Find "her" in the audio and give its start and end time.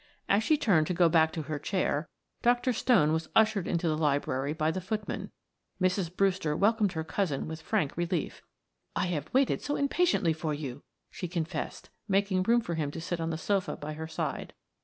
1.43-1.59, 6.93-7.03, 13.93-14.07